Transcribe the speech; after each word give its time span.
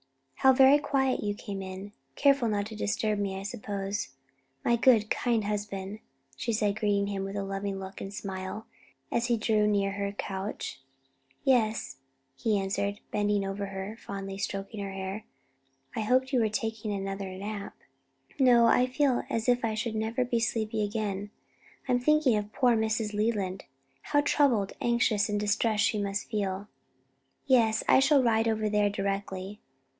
"How 0.37 0.51
very 0.51 0.79
quietly 0.79 1.27
you 1.27 1.35
came 1.35 1.61
in; 1.61 1.91
careful 2.15 2.47
not 2.47 2.65
to 2.65 2.75
disturb 2.75 3.19
me 3.19 3.39
I 3.39 3.43
suppose, 3.43 4.09
my 4.65 4.75
good, 4.75 5.11
kind 5.11 5.43
husband," 5.43 5.99
she 6.35 6.51
said 6.51 6.79
greeting 6.79 7.05
him 7.05 7.23
with 7.23 7.35
a 7.35 7.43
loving 7.43 7.77
look 7.79 8.01
and 8.01 8.11
smile, 8.11 8.65
as 9.11 9.27
he 9.27 9.37
drew 9.37 9.67
near 9.67 9.91
her 9.91 10.11
couch. 10.11 10.81
"Yes," 11.43 11.97
he 12.35 12.57
answered, 12.59 12.99
bending 13.11 13.45
over 13.45 13.67
her 13.67 13.83
and 13.89 13.99
fondly 13.99 14.39
stroking 14.39 14.79
her 14.83 14.91
hair. 14.91 15.25
"I 15.95 16.01
hoped 16.01 16.33
you 16.33 16.39
were 16.39 16.49
taking 16.49 16.91
another 16.91 17.37
nap." 17.37 17.75
"No, 18.39 18.65
I 18.65 18.87
feel 18.87 19.21
as 19.29 19.47
if 19.47 19.63
I 19.63 19.75
should 19.75 19.93
never 19.93 20.25
be 20.25 20.39
sleepy 20.39 20.83
again. 20.83 21.29
I'm 21.87 21.99
thinking 21.99 22.35
of 22.35 22.51
poor 22.51 22.75
Mrs. 22.75 23.13
Leland. 23.13 23.65
How 24.01 24.21
troubled, 24.21 24.73
anxious 24.81 25.29
and 25.29 25.39
distressed 25.39 25.83
she 25.85 25.99
must 26.01 26.27
feel." 26.31 26.67
"Yes; 27.45 27.83
I 27.87 27.99
shall 27.99 28.23
ride 28.23 28.47
over 28.47 28.67
there 28.67 28.89
directly." 28.89 29.59